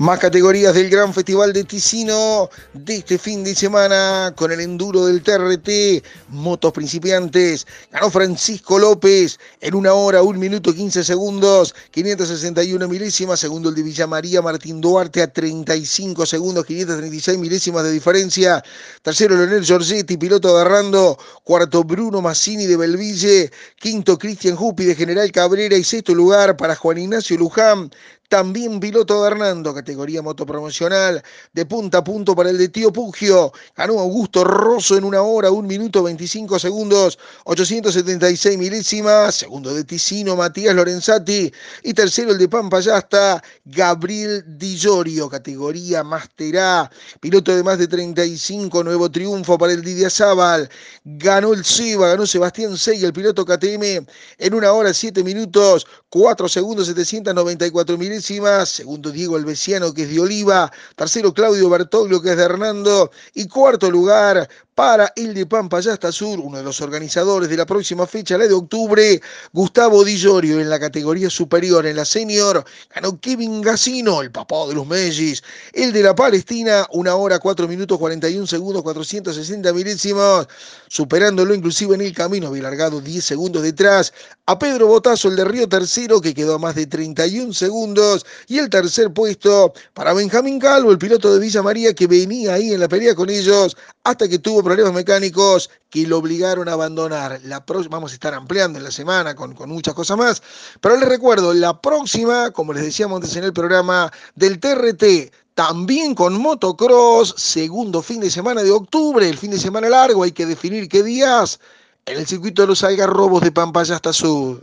[0.00, 5.04] Más categorías del Gran Festival de Ticino de este fin de semana con el enduro
[5.04, 7.66] del TRT, motos principiantes.
[7.92, 13.40] Ganó Francisco López en una hora, un minuto 15 segundos, 561 milésimas.
[13.40, 18.64] Segundo el de Villa María Martín Duarte a 35 segundos, 536 milésimas de diferencia.
[19.02, 21.18] Tercero Leonel Giorgetti, piloto agarrando.
[21.44, 23.50] Cuarto Bruno Massini de Belville.
[23.78, 25.76] Quinto Cristian Jupi de General Cabrera.
[25.76, 27.90] Y sexto lugar para Juan Ignacio Luján
[28.30, 31.20] también piloto de Hernando, categoría motopromocional,
[31.52, 33.52] de punta a punto para el de Tío Pugio.
[33.76, 39.34] Ganó Augusto Rosso en una hora, un minuto 25 segundos, 876 milésimas.
[39.34, 41.52] Segundo de Ticino, Matías Lorenzati.
[41.82, 46.90] Y tercero el de Pampayasta, Gabriel Di Llorio, categoría Master A.
[47.18, 50.70] Piloto de más de 35, nuevo triunfo para el Didia Zabal.
[51.04, 54.06] Ganó el SIVA, ganó Sebastián Sey, el piloto KTM,
[54.38, 58.19] en una hora, 7 minutos, 4 segundos, 794 milésimas
[58.66, 63.48] segundo Diego Albesiano que es de Oliva, tercero Claudio Bertoglio que es de Hernando y
[63.48, 64.48] cuarto lugar
[64.80, 68.54] para el de Pampayasta Sur, uno de los organizadores de la próxima fecha, la de
[68.54, 69.20] octubre,
[69.52, 72.64] Gustavo Di Llorio en la categoría superior, en la senior,
[72.94, 75.42] ganó Kevin Gassino, el papá de los Mellis,
[75.74, 80.48] el de la Palestina, una hora, cuatro minutos, 41 segundos, 460 milésimos,
[80.88, 84.14] superándolo inclusive en el camino, había largado 10 segundos detrás,
[84.46, 88.56] a Pedro Botazo, el de Río Tercero, que quedó a más de 31 segundos, y
[88.56, 92.80] el tercer puesto para Benjamín Calvo, el piloto de Villa María, que venía ahí en
[92.80, 97.40] la pelea con ellos, hasta que tuvo problemas mecánicos que lo obligaron a abandonar.
[97.42, 100.42] La vamos a estar ampliando en la semana con, con muchas cosas más.
[100.80, 106.14] Pero les recuerdo, la próxima, como les decíamos antes en el programa del TRT, también
[106.14, 110.46] con motocross, segundo fin de semana de octubre, el fin de semana largo, hay que
[110.46, 111.58] definir qué días,
[112.06, 114.62] en el circuito de los algarrobos de Pampaya hasta Sur.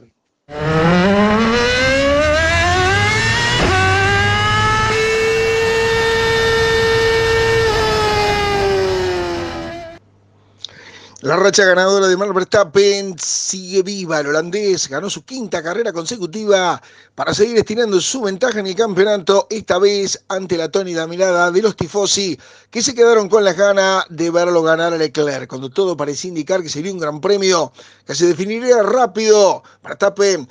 [11.21, 14.19] La racha ganadora de Max Verstappen sigue viva.
[14.19, 16.79] El holandés ganó su quinta carrera consecutiva
[17.15, 21.63] para seguir estirando su ventaja en el campeonato, esta vez ante la tónida mirada de
[21.63, 25.97] los tifosi, que se quedaron con la gana de verlo ganar a Leclerc, cuando todo
[25.97, 27.73] parecía indicar que sería un gran premio
[28.05, 29.63] que se definiría rápido.
[29.83, 30.47] Verstappen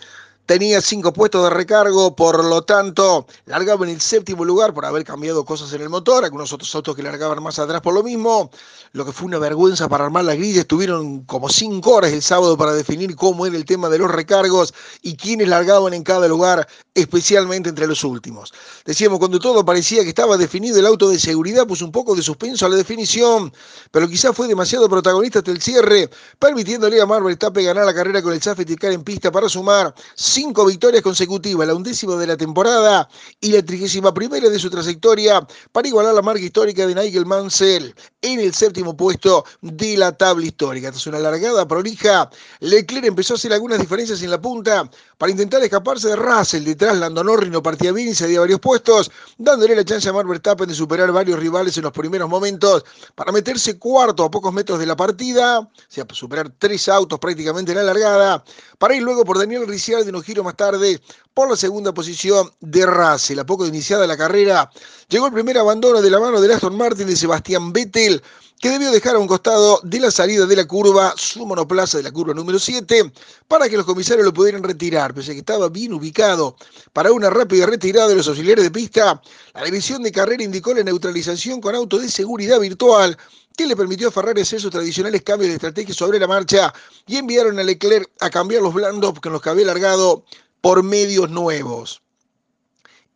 [0.47, 5.05] tenía cinco puestos de recargo, por lo tanto, largaba en el séptimo lugar por haber
[5.05, 8.51] cambiado cosas en el motor, algunos otros autos que largaban más atrás por lo mismo,
[8.93, 12.57] lo que fue una vergüenza para armar la grilla, estuvieron como cinco horas el sábado
[12.57, 16.67] para definir cómo era el tema de los recargos y quiénes largaban en cada lugar,
[16.95, 18.55] especialmente entre los últimos.
[18.85, 22.23] Decíamos, cuando todo parecía que estaba definido el auto de seguridad, puso un poco de
[22.23, 23.53] suspenso a la definición,
[23.91, 28.23] pero quizás fue demasiado protagonista hasta el cierre, permitiéndole a Marvel Verstappen ganar la carrera
[28.23, 29.93] con el safety car en pista para sumar
[30.37, 33.09] cinco victorias consecutivas, la undécima de la temporada
[33.41, 35.41] y la trigésima primera de su trayectoria
[35.73, 40.45] para igualar la marca histórica de Nigel Mansell en el séptimo puesto de la tabla
[40.45, 40.91] histórica.
[40.91, 42.29] Tras una largada prolija,
[42.61, 46.65] Leclerc empezó a hacer algunas diferencias en la punta para intentar escaparse de Russell.
[46.65, 50.13] Detrás, Lando Norris no partía bien y se dio varios puestos, dándole la chance a
[50.13, 54.53] Mark Verstappen de superar varios rivales en los primeros momentos para meterse cuarto a pocos
[54.53, 58.45] metros de la partida, o sea, superar tres autos prácticamente en la largada,
[58.79, 61.01] para ir luego por Daniel Ricciardo unos giros más tarde
[61.35, 63.39] por la segunda posición de Russell.
[63.39, 64.71] A poco de iniciada la carrera,
[65.09, 68.23] llegó el primer abandono de la mano de Aston Martin de Sebastián Vettel,
[68.61, 72.05] que debió dejar a un costado de la salida de la curva su monoplaza de
[72.05, 73.13] la curva número 7
[73.47, 76.57] para que los comisarios lo pudieran retirar, pese a que estaba bien ubicado
[76.93, 79.21] para una rápida retirada de los auxiliares de pista.
[79.55, 83.17] La división de carrera indicó la neutralización con auto de seguridad virtual
[83.57, 86.73] que le permitió a Ferrari hacer sus tradicionales cambios de estrategia sobre la marcha
[87.07, 90.25] y enviaron a Leclerc a cambiar los blandos con los que había largado
[90.61, 92.03] por medios nuevos.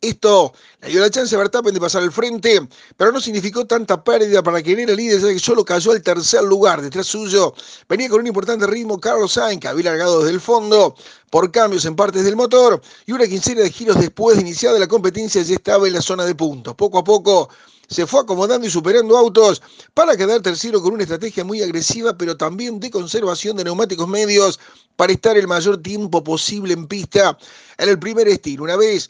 [0.01, 4.03] Esto le dio la chance a Verstappen de pasar al frente, pero no significó tanta
[4.03, 6.81] pérdida para quien era líder, ya que solo cayó al tercer lugar.
[6.81, 7.53] Detrás suyo
[7.87, 10.95] venía con un importante ritmo Carlos Sainz, que había largado desde el fondo
[11.29, 14.87] por cambios en partes del motor, y una quincena de giros después de iniciada la
[14.87, 16.73] competencia ya estaba en la zona de puntos.
[16.73, 17.49] Poco a poco
[17.87, 19.61] se fue acomodando y superando autos
[19.93, 24.59] para quedar tercero con una estrategia muy agresiva, pero también de conservación de neumáticos medios
[24.95, 27.37] para estar el mayor tiempo posible en pista
[27.77, 28.63] en el primer estilo.
[28.63, 29.07] Una vez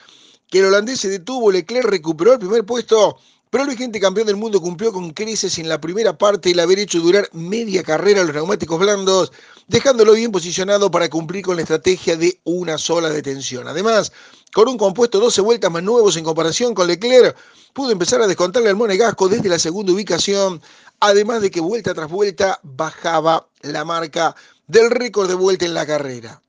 [0.52, 3.18] que el holandés se detuvo, Leclerc recuperó el primer puesto,
[3.50, 6.78] pero el vigente campeón del mundo cumplió con creces en la primera parte el haber
[6.78, 9.32] hecho durar media carrera los neumáticos blandos,
[9.70, 13.66] dejándolo bien posicionado para cumplir con la estrategia de una sola detención.
[13.70, 14.12] Además,
[14.54, 17.34] con un compuesto 12 vueltas más nuevos en comparación con Leclerc,
[17.74, 20.62] pudo empezar a descontarle al Monegasco desde la segunda ubicación,
[21.00, 24.36] además de que vuelta tras vuelta bajaba la marca
[24.68, 26.42] del récord de vuelta en la carrera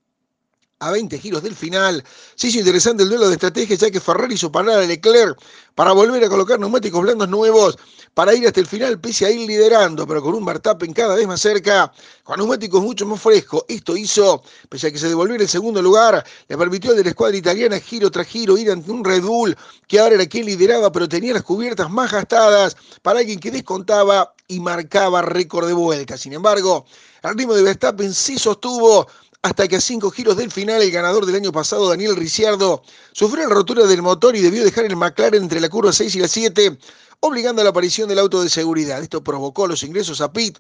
[0.83, 2.05] a 20 giros del final.
[2.35, 5.38] Se hizo interesante el duelo de estrategia ya que Ferrari hizo parar a Leclerc
[5.75, 7.79] para volver a colocar neumáticos blandos nuevos
[8.14, 11.27] para ir hasta el final pese a ir liderando, pero con un Verstappen cada vez
[11.27, 11.90] más cerca,
[12.25, 13.64] con neumáticos mucho más frescos.
[13.68, 17.11] Esto hizo, pese a que se devolviera el segundo lugar, le permitió al de la
[17.11, 20.90] escuadra italiana giro tras giro ir ante un Red Bull que ahora era quien lideraba,
[20.90, 26.18] pero tenía las cubiertas más gastadas para alguien que descontaba y marcaba récord de vuelta.
[26.18, 26.85] Sin embargo,
[27.23, 29.07] el ritmo de Verstappen sí sostuvo
[29.42, 33.48] hasta que a cinco giros del final el ganador del año pasado, Daniel Ricciardo, sufrió
[33.48, 36.28] la rotura del motor y debió dejar el McLaren entre la curva 6 y la
[36.28, 36.78] 7,
[37.24, 39.00] obligando a la aparición del auto de seguridad.
[39.00, 40.58] Esto provocó los ingresos a pit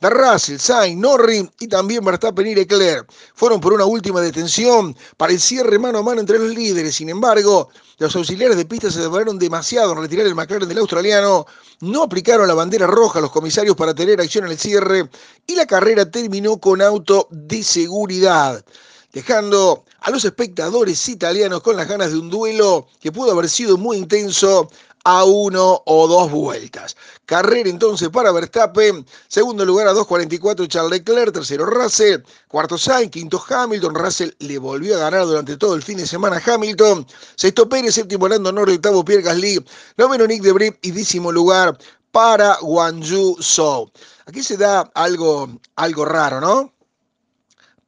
[0.00, 3.10] de Russell, Sainz, Norris y también Verstappen y Leclerc.
[3.34, 6.94] Fueron por una última detención para el cierre mano a mano entre los líderes.
[6.94, 11.46] Sin embargo, los auxiliares de pista se demoraron demasiado en retirar el McLaren del australiano,
[11.80, 15.10] no aplicaron la bandera roja a los comisarios para tener acción en el cierre
[15.48, 18.64] y la carrera terminó con auto de seguridad,
[19.12, 23.76] dejando a los espectadores italianos con las ganas de un duelo que pudo haber sido
[23.76, 24.70] muy intenso
[25.04, 26.96] a uno o dos vueltas.
[27.26, 33.42] Carrera entonces para Verstappen, segundo lugar a 2.44 Charles Leclerc, tercero Russell, cuarto Sainz, quinto
[33.48, 37.94] Hamilton, Russell le volvió a ganar durante todo el fin de semana Hamilton, sexto Pérez,
[37.94, 39.64] séptimo Lando Norris, octavo Pierre Gasly,
[39.96, 41.76] noveno Nick Debris y décimo lugar
[42.10, 43.90] para Guangzhou Zhou.
[44.26, 46.72] Aquí se da algo, algo raro, ¿no?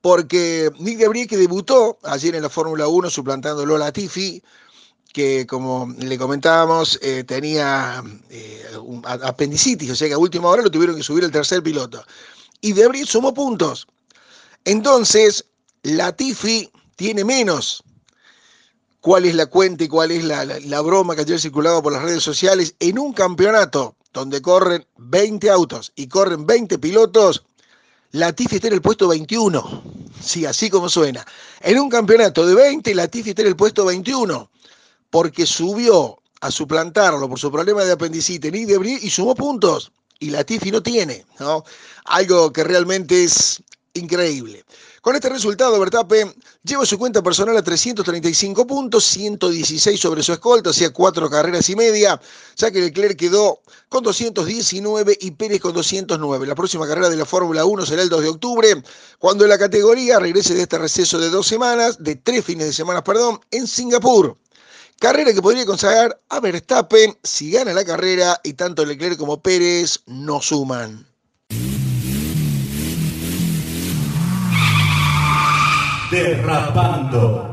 [0.02, 4.42] Porque Nick Debris que debutó ayer en la Fórmula 1 suplantando Lola Tiffy,
[5.16, 8.66] que como le comentábamos eh, tenía eh,
[9.02, 12.04] apendicitis, o sea que a última hora lo tuvieron que subir el tercer piloto.
[12.60, 13.86] Y Debris sumó puntos.
[14.66, 15.46] Entonces,
[15.82, 17.82] la Tiffy tiene menos.
[19.00, 22.02] ¿Cuál es la cuenta y cuál es la, la broma que ayer circulaba por las
[22.02, 22.74] redes sociales?
[22.78, 27.42] En un campeonato donde corren 20 autos y corren 20 pilotos,
[28.10, 29.82] la Tiffy está en el puesto 21.
[30.20, 31.26] Sí, así como suena.
[31.62, 34.50] En un campeonato de 20, la Tiffy está en el puesto 21
[35.10, 38.52] porque subió a suplantarlo por su problema de apendicitis
[39.02, 39.92] y sumó puntos.
[40.18, 41.64] Y la Tiffy no tiene, ¿no?
[42.06, 43.62] Algo que realmente es
[43.94, 44.64] increíble.
[45.06, 46.34] Con este resultado, Vertape
[46.64, 51.76] lleva su cuenta personal a 335 puntos, 116 sobre su escolta, sea, cuatro carreras y
[51.76, 52.20] media,
[52.56, 56.46] ya que Leclerc quedó con 219 y Pérez con 209.
[56.46, 58.82] La próxima carrera de la Fórmula 1 será el 2 de octubre,
[59.18, 63.04] cuando la categoría regrese de este receso de dos semanas, de tres fines de semana,
[63.04, 64.36] perdón, en Singapur.
[64.98, 70.00] Carrera que podría consagrar a Verstappen si gana la carrera y tanto Leclerc como Pérez
[70.06, 71.06] no suman.
[76.10, 77.52] Derrapando.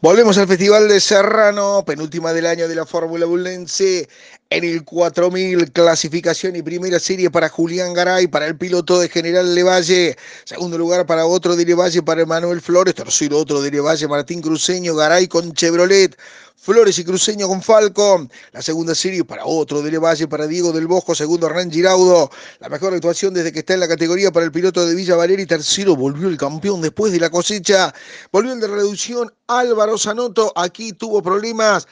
[0.00, 4.08] Volvemos al Festival de Serrano, penúltima del año de la Fórmula Bullense.
[4.52, 9.54] En el 4000, clasificación y primera serie para Julián Garay, para el piloto de General
[9.54, 10.16] Levalle.
[10.42, 12.96] Segundo lugar para otro de Levalle, para Manuel Flores.
[12.96, 14.96] Tercero otro de Levalle, Martín Cruceño.
[14.96, 16.18] Garay con Chevrolet.
[16.56, 18.28] Flores y Cruceño con Falcon.
[18.50, 21.14] La segunda serie para otro de Levalle, para Diego del Bosco.
[21.14, 22.28] Segundo, Hernán Giraudo.
[22.58, 25.44] La mejor actuación desde que está en la categoría para el piloto de Villa Valeria.
[25.44, 27.94] Y tercero, volvió el campeón después de la cosecha.
[28.32, 30.52] Volvió el de reducción Álvaro Zanotto.
[30.56, 31.86] Aquí tuvo problemas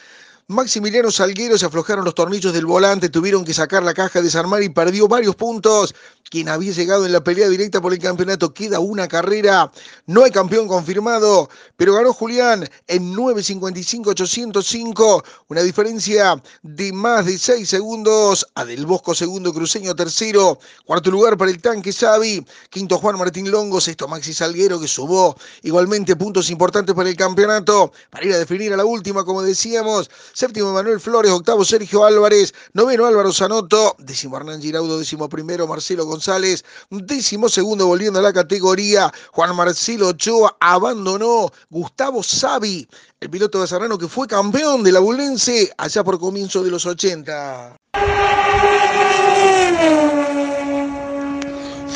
[0.50, 4.70] Maximiliano Salguero se aflojaron los tornillos del volante, tuvieron que sacar la caja, desarmar y
[4.70, 5.94] perdió varios puntos.
[6.30, 9.70] Quien había llegado en la pelea directa por el campeonato queda una carrera.
[10.06, 17.68] No hay campeón confirmado, pero ganó Julián en 9.55.805, una diferencia de más de 6
[17.68, 18.46] segundos.
[18.54, 23.50] A Del Bosco segundo, Cruceño tercero, cuarto lugar para el tanque Xavi, quinto Juan Martín
[23.50, 27.92] Longo, sexto Maxi Salguero que sumó igualmente puntos importantes para el campeonato.
[28.10, 30.08] Para ir a definir a la última, como decíamos,
[30.38, 36.06] séptimo Manuel Flores, octavo Sergio Álvarez, noveno Álvaro Zanotto, décimo Hernán Giraudo, décimo primero Marcelo
[36.06, 43.60] González, décimo segundo volviendo a la categoría, Juan Marcelo Ochoa abandonó, Gustavo Savi, el piloto
[43.60, 47.76] de Serrano que fue campeón de la Bulense allá por comienzo de los 80.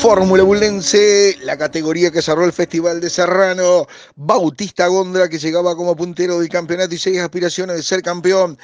[0.03, 3.87] Fórmula Bulense, la categoría que cerró el Festival de Serrano,
[4.17, 8.57] Bautista Gondra que llegaba como puntero del campeonato y seis aspiraciones de ser campeón.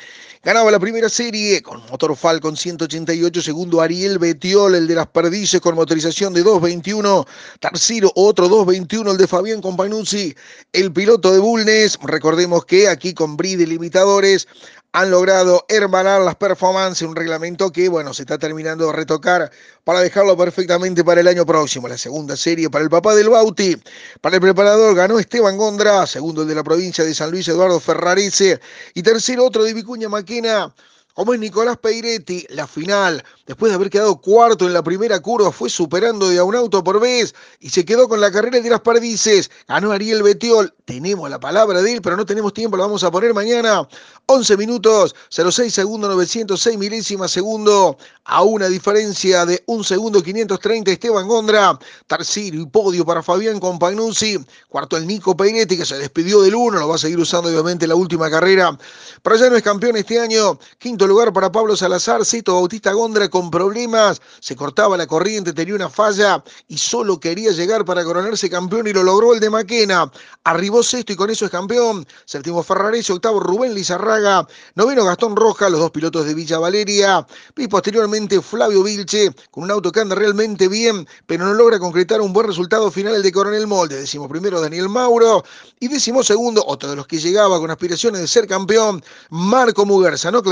[0.44, 5.62] Ganaba la primera serie con motor Falcon 188, segundo Ariel Betiol, el de las perdices
[5.62, 7.26] con motorización de 221,
[7.62, 10.36] tercero otro 221, el de Fabián Compagnuzzi,
[10.74, 14.46] el piloto de Bulnes, recordemos que aquí con Bride Limitadores
[14.92, 19.52] han logrado hermanar las performances, un reglamento que, bueno, se está terminando de retocar
[19.84, 21.88] para dejarlo perfectamente para el año próximo.
[21.88, 23.78] La segunda serie para el papá del Bauti,
[24.22, 27.80] para el preparador ganó Esteban Gondra, segundo el de la provincia de San Luis Eduardo
[27.80, 28.60] Ferrarese
[28.96, 30.74] y tercero otro de Vicuña Maquena,
[31.20, 35.52] como es Nicolás Peiretti, la final, después de haber quedado cuarto en la primera curva,
[35.52, 38.70] fue superando de a un auto por vez y se quedó con la carrera de
[38.70, 39.52] las perdices.
[39.68, 43.12] Ganó Ariel Betiol, tenemos la palabra de él, pero no tenemos tiempo, lo vamos a
[43.12, 43.86] poner mañana.
[44.28, 51.28] 11 minutos, 06 segundos, 906 milésimas segundo, a una diferencia de 1 segundo 530 Esteban
[51.28, 54.38] Gondra, tercero y podio para Fabián Compagnuzzi,
[54.70, 57.88] cuarto el Nico Peiretti que se despidió del 1, lo va a seguir usando obviamente
[57.88, 58.78] la última carrera,
[59.24, 63.28] pero ya no es campeón este año, quinto lugar para Pablo Salazar, sexto Bautista Gondra
[63.28, 68.50] con problemas, se cortaba la corriente, tenía una falla y solo quería llegar para coronarse
[68.50, 70.10] campeón y lo logró el de Maquena,
[70.44, 75.70] arribó sexto y con eso es campeón, séptimo Ferrarese, octavo Rubén Lizarraga, noveno Gastón Roja,
[75.70, 77.26] los dos pilotos de Villa Valeria,
[77.58, 82.22] y posteriormente Flavio Vilche, con un auto que anda realmente bien, pero no logra concretar
[82.22, 85.44] un buen resultado final el de Coronel Molde, decimo primero Daniel Mauro,
[85.80, 90.30] y decimo segundo, otro de los que llegaba con aspiraciones de ser campeón, Marco Muguerza,
[90.30, 90.44] no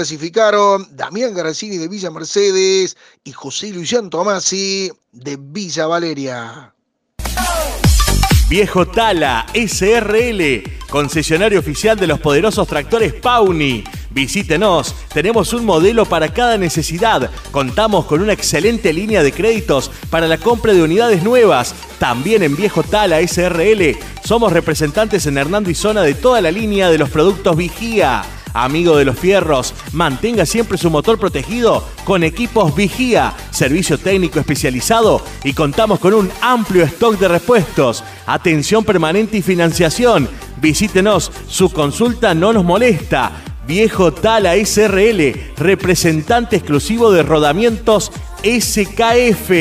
[0.91, 6.75] Damián Garacini de Villa Mercedes y José Lucián Tomasi de Villa Valeria.
[8.47, 10.61] Viejo Tala SRL,
[10.91, 17.31] concesionario oficial de los poderosos tractores Pauni Visítenos, tenemos un modelo para cada necesidad.
[17.51, 21.73] Contamos con una excelente línea de créditos para la compra de unidades nuevas.
[21.97, 23.97] También en Viejo Tala SRL.
[24.23, 28.23] Somos representantes en Hernando y Zona de toda la línea de los productos Vigía.
[28.57, 35.21] Amigo de los fierros, mantenga siempre su motor protegido con equipos Vigía, servicio técnico especializado
[35.43, 40.27] y contamos con un amplio stock de repuestos, atención permanente y financiación.
[40.59, 43.31] Visítenos, su consulta no nos molesta.
[43.67, 48.11] Viejo Tala SRL, representante exclusivo de rodamientos
[48.43, 49.51] SKF.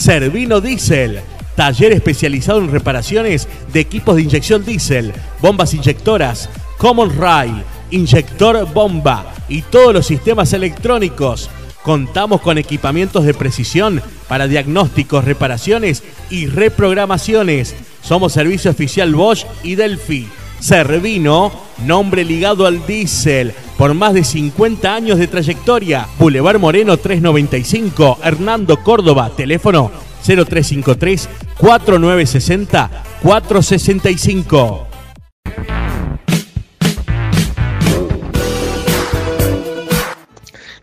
[0.00, 1.22] Servino Diesel
[1.56, 6.48] Taller especializado en reparaciones de equipos de inyección diésel, bombas inyectoras,
[6.78, 7.62] Common Rail,
[7.92, 11.48] inyector bomba y todos los sistemas electrónicos.
[11.82, 17.74] Contamos con equipamientos de precisión para diagnósticos, reparaciones y reprogramaciones.
[18.02, 20.28] Somos servicio oficial Bosch y Delphi.
[20.60, 21.52] Servino,
[21.84, 26.06] nombre ligado al diésel, por más de 50 años de trayectoria.
[26.18, 29.90] Boulevard Moreno 395, Hernando Córdoba, teléfono
[30.24, 31.28] 0353
[31.58, 32.90] 4960
[33.22, 34.91] 465.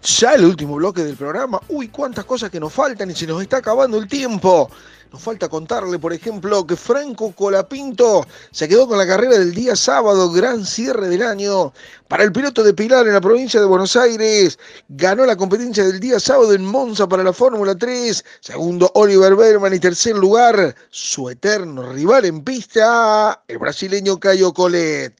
[0.01, 1.59] Ya el último bloque del programa.
[1.67, 4.69] Uy, cuántas cosas que nos faltan y se nos está acabando el tiempo.
[5.11, 9.75] Nos falta contarle, por ejemplo, que Franco Colapinto se quedó con la carrera del día
[9.75, 11.73] sábado, gran cierre del año.
[12.07, 15.99] Para el piloto de Pilar en la provincia de Buenos Aires, ganó la competencia del
[15.99, 18.23] día sábado en Monza para la Fórmula 3.
[18.39, 25.15] Segundo, Oliver Berman y tercer lugar, su eterno rival en pista, el brasileño Caio Colet.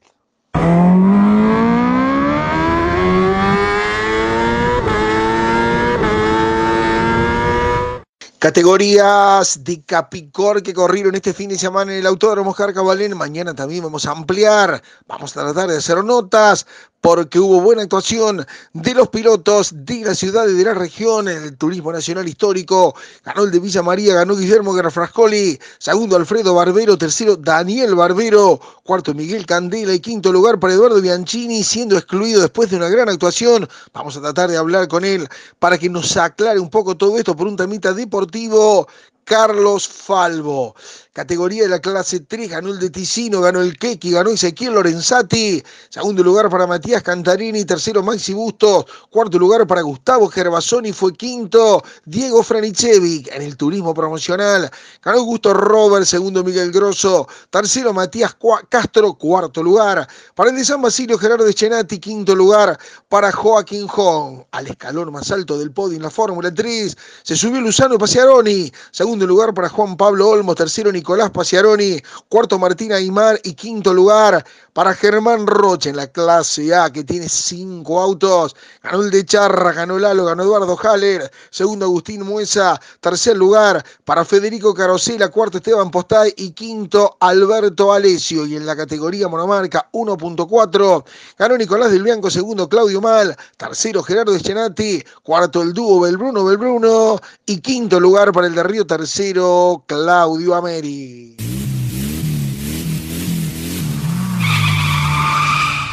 [8.40, 13.18] Categorías de Capicor que corrieron este fin de semana en el Autódromo Carcabalén.
[13.18, 16.66] Mañana también vamos a ampliar, vamos a tratar de hacer notas
[17.02, 21.58] porque hubo buena actuación de los pilotos de la ciudad y de la región el
[21.58, 22.96] turismo nacional histórico.
[23.24, 29.14] Ganó el de Villa María, ganó Guillermo Garafrascoli, segundo Alfredo Barbero, tercero Daniel Barbero, cuarto
[29.14, 33.68] Miguel Candela y quinto lugar para Eduardo Bianchini, siendo excluido después de una gran actuación.
[33.94, 35.28] Vamos a tratar de hablar con él
[35.60, 38.88] para que nos aclare un poco todo esto por un temita deportivo.
[39.24, 40.76] Carlos Falvo
[41.14, 45.64] categoría de la clase 3, ganó el de Ticino, ganó el Keki, ganó Ezequiel Lorenzati,
[45.90, 51.84] segundo lugar para Matías Cantarini, tercero Maxi Bustos, cuarto lugar para Gustavo Gervasoni, fue quinto
[52.06, 54.70] Diego Franicevic en el turismo promocional,
[55.02, 58.38] ganó Gusto Robert, segundo Miguel Grosso, tercero Matías
[58.70, 62.80] Castro, cuarto lugar, para el de San Basilio Gerardo Eschenati, quinto lugar
[63.10, 67.60] para Joaquín Hong, al escalón más alto del podio en la Fórmula 3, se subió
[67.62, 73.54] Luzano Paciaroni, segundo lugar para Juan Pablo Olmos, tercero Nicolás Paciaroni, cuarto Martín Aymar y
[73.54, 78.56] quinto lugar para Germán Roche en la clase A, que tiene cinco autos.
[78.84, 84.26] Ganó el de Charra, ganó Lalo, ganó Eduardo Haller, segundo Agustín Muesa, tercer lugar para
[84.26, 86.34] Federico Carosela, cuarto Esteban Postay.
[86.38, 88.46] Y quinto Alberto Alesio.
[88.46, 91.04] Y en la categoría monomarca 1.4
[91.38, 97.20] ganó Nicolás del Bianco, segundo Claudio Mal, tercero Gerardo Eschenati, cuarto el dúo Belbruno Belbruno.
[97.46, 101.49] Y quinto lugar para el de Río, tercero Claudio Ameri.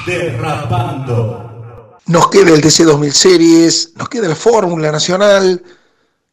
[0.06, 1.98] Derrapando.
[2.06, 5.60] Nos queda el TC 2000 Series, nos queda la Fórmula Nacional,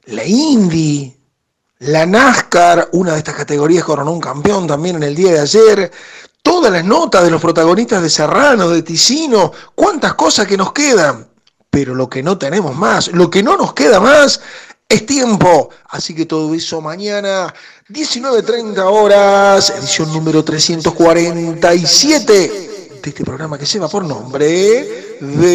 [0.06, 1.18] la Indy,
[1.80, 5.92] la NASCAR, una de estas categorías coronó un campeón también en el día de ayer.
[6.44, 11.28] Todas las notas de los protagonistas de Serrano, de Ticino, cuántas cosas que nos quedan.
[11.72, 14.40] Pero lo que no tenemos más, lo que no nos queda más
[14.88, 15.72] es tiempo.
[15.90, 17.52] Así que todo eso mañana,
[17.90, 22.73] 19.30 horas, edición número 347
[23.04, 25.54] de este programa que se va por nombre Derrapando.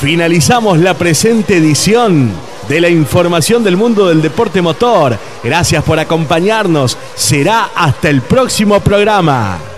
[0.00, 2.32] Finalizamos la presente edición
[2.68, 5.16] de la información del mundo del deporte motor.
[5.44, 6.98] Gracias por acompañarnos.
[7.14, 9.69] Será hasta el próximo programa.